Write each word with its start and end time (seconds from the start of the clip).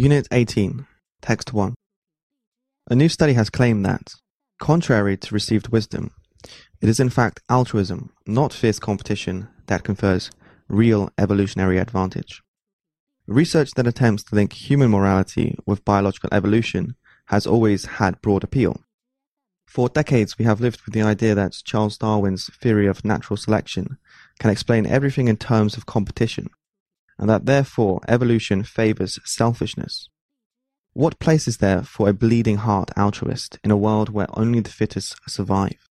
Unit 0.00 0.28
18, 0.30 0.86
Text 1.22 1.52
1. 1.52 1.74
A 2.88 2.94
new 2.94 3.08
study 3.08 3.32
has 3.32 3.50
claimed 3.50 3.84
that, 3.84 4.14
contrary 4.60 5.16
to 5.16 5.34
received 5.34 5.70
wisdom, 5.70 6.12
it 6.80 6.88
is 6.88 7.00
in 7.00 7.10
fact 7.10 7.40
altruism, 7.48 8.12
not 8.24 8.52
fierce 8.52 8.78
competition, 8.78 9.48
that 9.66 9.82
confers 9.82 10.30
real 10.68 11.10
evolutionary 11.18 11.78
advantage. 11.78 12.42
Research 13.26 13.72
that 13.72 13.88
attempts 13.88 14.22
to 14.22 14.36
link 14.36 14.52
human 14.52 14.88
morality 14.88 15.58
with 15.66 15.84
biological 15.84 16.28
evolution 16.30 16.94
has 17.26 17.44
always 17.44 17.86
had 17.98 18.22
broad 18.22 18.44
appeal. 18.44 18.80
For 19.66 19.88
decades, 19.88 20.38
we 20.38 20.44
have 20.44 20.60
lived 20.60 20.80
with 20.86 20.94
the 20.94 21.02
idea 21.02 21.34
that 21.34 21.60
Charles 21.64 21.98
Darwin's 21.98 22.48
theory 22.62 22.86
of 22.86 23.04
natural 23.04 23.36
selection 23.36 23.98
can 24.38 24.50
explain 24.50 24.86
everything 24.86 25.26
in 25.26 25.38
terms 25.38 25.76
of 25.76 25.86
competition, 25.86 26.50
and 27.18 27.28
that 27.28 27.46
therefore 27.46 28.00
evolution 28.08 28.62
favors 28.62 29.18
selfishness. 29.24 30.08
What 30.92 31.18
place 31.18 31.46
is 31.46 31.58
there 31.58 31.82
for 31.82 32.08
a 32.08 32.12
bleeding 32.12 32.58
heart 32.58 32.90
altruist 32.96 33.58
in 33.62 33.70
a 33.70 33.76
world 33.76 34.08
where 34.08 34.26
only 34.38 34.60
the 34.60 34.70
fittest 34.70 35.16
survive? 35.28 35.88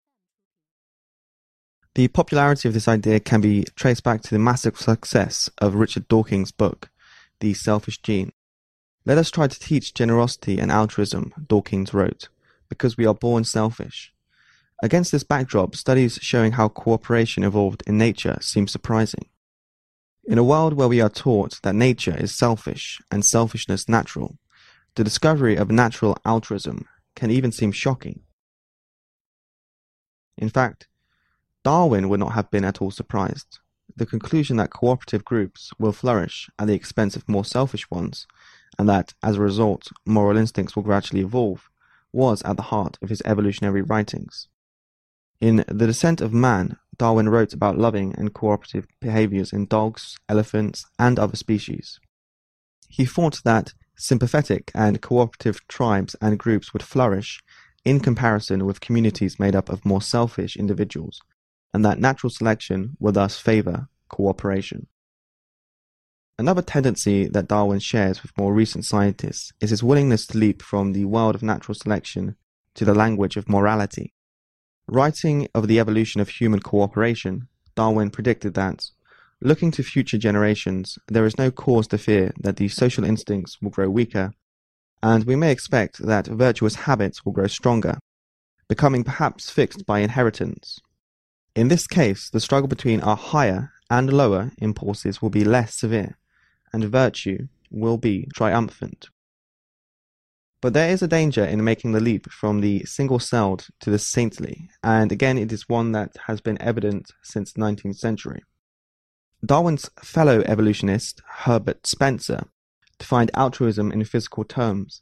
The 1.94 2.08
popularity 2.08 2.68
of 2.68 2.74
this 2.74 2.88
idea 2.88 3.20
can 3.20 3.40
be 3.40 3.64
traced 3.74 4.04
back 4.04 4.20
to 4.22 4.30
the 4.30 4.38
massive 4.38 4.76
success 4.76 5.48
of 5.58 5.76
Richard 5.76 6.08
Dawkins' 6.08 6.52
book, 6.52 6.90
The 7.40 7.54
Selfish 7.54 8.02
Gene. 8.02 8.32
Let 9.06 9.16
us 9.16 9.30
try 9.30 9.46
to 9.46 9.58
teach 9.58 9.94
generosity 9.94 10.58
and 10.58 10.70
altruism, 10.70 11.32
Dawkins 11.48 11.94
wrote, 11.94 12.28
because 12.68 12.96
we 12.96 13.06
are 13.06 13.14
born 13.14 13.44
selfish. 13.44 14.12
Against 14.82 15.10
this 15.10 15.22
backdrop, 15.22 15.74
studies 15.74 16.18
showing 16.20 16.52
how 16.52 16.68
cooperation 16.68 17.44
evolved 17.44 17.82
in 17.86 17.96
nature 17.96 18.36
seem 18.42 18.68
surprising. 18.68 19.26
In 20.28 20.38
a 20.38 20.44
world 20.44 20.72
where 20.74 20.88
we 20.88 21.00
are 21.00 21.08
taught 21.08 21.60
that 21.62 21.76
nature 21.76 22.16
is 22.16 22.34
selfish 22.34 23.00
and 23.12 23.24
selfishness 23.24 23.88
natural, 23.88 24.38
the 24.96 25.04
discovery 25.04 25.54
of 25.54 25.70
natural 25.70 26.16
altruism 26.24 26.86
can 27.14 27.30
even 27.30 27.52
seem 27.52 27.70
shocking. 27.70 28.20
In 30.36 30.48
fact, 30.48 30.88
Darwin 31.62 32.08
would 32.08 32.18
not 32.20 32.32
have 32.32 32.50
been 32.50 32.64
at 32.64 32.82
all 32.82 32.90
surprised. 32.90 33.60
The 33.96 34.04
conclusion 34.04 34.56
that 34.56 34.70
cooperative 34.70 35.24
groups 35.24 35.70
will 35.78 35.92
flourish 35.92 36.50
at 36.58 36.66
the 36.66 36.74
expense 36.74 37.14
of 37.14 37.28
more 37.28 37.44
selfish 37.44 37.88
ones, 37.88 38.26
and 38.78 38.88
that, 38.88 39.14
as 39.22 39.36
a 39.36 39.40
result, 39.40 39.92
moral 40.04 40.36
instincts 40.36 40.74
will 40.74 40.82
gradually 40.82 41.22
evolve, 41.22 41.70
was 42.12 42.42
at 42.42 42.56
the 42.56 42.70
heart 42.74 42.98
of 43.00 43.10
his 43.10 43.22
evolutionary 43.24 43.82
writings. 43.82 44.48
In 45.40 45.64
The 45.68 45.86
Descent 45.86 46.20
of 46.20 46.32
Man, 46.32 46.78
Darwin 46.98 47.28
wrote 47.28 47.52
about 47.52 47.78
loving 47.78 48.14
and 48.16 48.32
cooperative 48.32 48.86
behaviors 49.00 49.52
in 49.52 49.66
dogs, 49.66 50.16
elephants, 50.28 50.84
and 50.98 51.18
other 51.18 51.36
species. 51.36 51.98
He 52.88 53.04
thought 53.04 53.40
that 53.44 53.74
sympathetic 53.96 54.70
and 54.74 55.00
cooperative 55.00 55.66
tribes 55.68 56.16
and 56.20 56.38
groups 56.38 56.72
would 56.72 56.82
flourish 56.82 57.40
in 57.84 58.00
comparison 58.00 58.66
with 58.66 58.80
communities 58.80 59.38
made 59.38 59.54
up 59.54 59.68
of 59.68 59.84
more 59.84 60.02
selfish 60.02 60.56
individuals, 60.56 61.20
and 61.72 61.84
that 61.84 62.00
natural 62.00 62.30
selection 62.30 62.96
would 62.98 63.14
thus 63.14 63.38
favor 63.38 63.88
cooperation. 64.08 64.88
Another 66.38 66.62
tendency 66.62 67.28
that 67.28 67.48
Darwin 67.48 67.78
shares 67.78 68.22
with 68.22 68.36
more 68.36 68.52
recent 68.52 68.84
scientists 68.84 69.52
is 69.60 69.70
his 69.70 69.82
willingness 69.82 70.26
to 70.26 70.38
leap 70.38 70.60
from 70.60 70.92
the 70.92 71.06
world 71.06 71.34
of 71.34 71.42
natural 71.42 71.74
selection 71.74 72.36
to 72.74 72.84
the 72.84 72.94
language 72.94 73.36
of 73.36 73.48
morality. 73.48 74.12
Writing 74.88 75.48
of 75.52 75.66
the 75.66 75.80
evolution 75.80 76.20
of 76.20 76.28
human 76.28 76.60
cooperation, 76.60 77.48
Darwin 77.74 78.08
predicted 78.08 78.54
that, 78.54 78.90
looking 79.40 79.72
to 79.72 79.82
future 79.82 80.16
generations, 80.16 80.96
there 81.08 81.26
is 81.26 81.36
no 81.36 81.50
cause 81.50 81.88
to 81.88 81.98
fear 81.98 82.32
that 82.38 82.56
the 82.56 82.68
social 82.68 83.04
instincts 83.04 83.60
will 83.60 83.70
grow 83.70 83.90
weaker, 83.90 84.32
and 85.02 85.24
we 85.24 85.34
may 85.34 85.50
expect 85.50 85.98
that 85.98 86.28
virtuous 86.28 86.76
habits 86.76 87.24
will 87.24 87.32
grow 87.32 87.48
stronger, 87.48 87.98
becoming 88.68 89.02
perhaps 89.02 89.50
fixed 89.50 89.84
by 89.86 89.98
inheritance. 89.98 90.78
In 91.56 91.66
this 91.66 91.88
case, 91.88 92.30
the 92.30 92.40
struggle 92.40 92.68
between 92.68 93.00
our 93.00 93.16
higher 93.16 93.72
and 93.90 94.12
lower 94.12 94.52
impulses 94.58 95.20
will 95.20 95.30
be 95.30 95.44
less 95.44 95.74
severe, 95.74 96.16
and 96.72 96.84
virtue 96.84 97.48
will 97.72 97.98
be 97.98 98.28
triumphant. 98.34 99.08
But 100.60 100.72
there 100.72 100.90
is 100.90 101.02
a 101.02 101.08
danger 101.08 101.44
in 101.44 101.62
making 101.62 101.92
the 101.92 102.00
leap 102.00 102.30
from 102.30 102.60
the 102.60 102.84
single-celled 102.84 103.68
to 103.80 103.90
the 103.90 103.98
saintly, 103.98 104.70
and 104.82 105.12
again 105.12 105.36
it 105.38 105.52
is 105.52 105.68
one 105.68 105.92
that 105.92 106.16
has 106.26 106.40
been 106.40 106.60
evident 106.60 107.10
since 107.22 107.52
the 107.52 107.60
19th 107.60 107.96
century. 107.96 108.42
Darwin's 109.44 109.90
fellow 110.02 110.42
evolutionist, 110.46 111.20
Herbert 111.26 111.86
Spencer, 111.86 112.44
defined 112.98 113.30
altruism 113.34 113.92
in 113.92 114.02
physical 114.04 114.44
terms, 114.44 115.00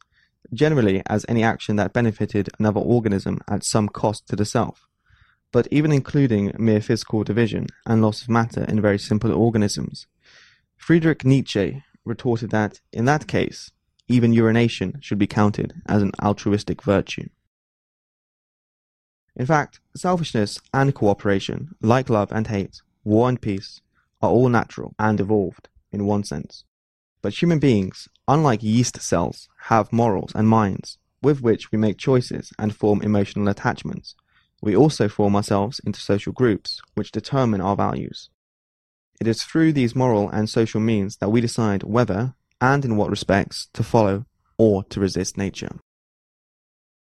generally 0.52 1.02
as 1.06 1.24
any 1.28 1.42
action 1.42 1.76
that 1.76 1.92
benefited 1.92 2.50
another 2.58 2.80
organism 2.80 3.40
at 3.48 3.64
some 3.64 3.88
cost 3.88 4.26
to 4.28 4.36
the 4.36 4.44
self, 4.44 4.86
but 5.52 5.68
even 5.70 5.92
including 5.92 6.52
mere 6.58 6.80
physical 6.80 7.22
division 7.22 7.68
and 7.86 8.02
loss 8.02 8.22
of 8.22 8.28
matter 8.28 8.64
in 8.64 8.80
very 8.80 8.98
simple 8.98 9.32
organisms. 9.32 10.06
Friedrich 10.76 11.24
Nietzsche 11.24 11.84
retorted 12.04 12.50
that, 12.50 12.80
in 12.92 13.04
that 13.04 13.28
case, 13.28 13.70
even 14.08 14.32
urination 14.32 14.98
should 15.00 15.18
be 15.18 15.26
counted 15.26 15.74
as 15.86 16.02
an 16.02 16.12
altruistic 16.22 16.82
virtue. 16.82 17.28
In 19.36 19.46
fact, 19.46 19.80
selfishness 19.96 20.60
and 20.72 20.94
cooperation, 20.94 21.74
like 21.80 22.08
love 22.08 22.30
and 22.30 22.46
hate, 22.46 22.82
war 23.02 23.28
and 23.28 23.40
peace, 23.40 23.80
are 24.22 24.30
all 24.30 24.48
natural 24.48 24.94
and 24.98 25.20
evolved 25.20 25.68
in 25.90 26.06
one 26.06 26.24
sense. 26.24 26.64
But 27.22 27.40
human 27.40 27.58
beings, 27.58 28.08
unlike 28.28 28.62
yeast 28.62 29.00
cells, 29.00 29.48
have 29.64 29.92
morals 29.92 30.32
and 30.34 30.48
minds 30.48 30.98
with 31.22 31.40
which 31.40 31.72
we 31.72 31.78
make 31.78 31.96
choices 31.98 32.52
and 32.58 32.76
form 32.76 33.00
emotional 33.00 33.48
attachments. 33.48 34.14
We 34.60 34.76
also 34.76 35.08
form 35.08 35.34
ourselves 35.34 35.80
into 35.84 36.00
social 36.00 36.32
groups 36.32 36.80
which 36.94 37.10
determine 37.10 37.62
our 37.62 37.74
values. 37.74 38.28
It 39.20 39.26
is 39.26 39.42
through 39.42 39.72
these 39.72 39.96
moral 39.96 40.28
and 40.28 40.48
social 40.48 40.80
means 40.80 41.16
that 41.16 41.30
we 41.30 41.40
decide 41.40 41.82
whether 41.82 42.34
and 42.60 42.84
in 42.84 42.96
what 42.96 43.10
respects 43.10 43.68
to 43.74 43.82
follow 43.82 44.24
or 44.58 44.84
to 44.84 45.00
resist 45.00 45.36
nature. 45.36 45.76